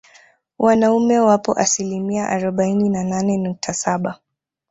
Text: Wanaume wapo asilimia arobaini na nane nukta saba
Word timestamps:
Wanaume 0.59 1.19
wapo 1.19 1.53
asilimia 1.53 2.29
arobaini 2.29 2.89
na 2.89 3.03
nane 3.03 3.37
nukta 3.37 3.73
saba 3.73 4.19